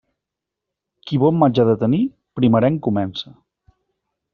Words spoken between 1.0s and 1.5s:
Qui bon